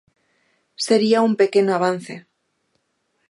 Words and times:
Sería 0.85 1.21
un 1.27 1.33
pequeno 1.41 1.71
avance. 1.75 2.15